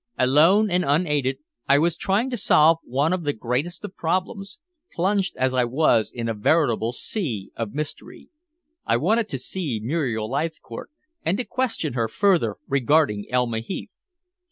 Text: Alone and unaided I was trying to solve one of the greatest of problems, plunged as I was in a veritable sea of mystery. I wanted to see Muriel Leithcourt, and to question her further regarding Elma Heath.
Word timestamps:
Alone 0.17 0.71
and 0.71 0.83
unaided 0.83 1.37
I 1.69 1.77
was 1.77 1.95
trying 1.95 2.31
to 2.31 2.35
solve 2.37 2.79
one 2.81 3.13
of 3.13 3.21
the 3.23 3.33
greatest 3.33 3.85
of 3.85 3.95
problems, 3.95 4.57
plunged 4.91 5.37
as 5.37 5.53
I 5.53 5.63
was 5.63 6.11
in 6.11 6.27
a 6.27 6.33
veritable 6.33 6.91
sea 6.91 7.51
of 7.55 7.75
mystery. 7.75 8.29
I 8.83 8.97
wanted 8.97 9.29
to 9.29 9.37
see 9.37 9.79
Muriel 9.79 10.27
Leithcourt, 10.27 10.89
and 11.23 11.37
to 11.37 11.45
question 11.45 11.93
her 11.93 12.07
further 12.07 12.55
regarding 12.67 13.27
Elma 13.29 13.59
Heath. 13.59 13.91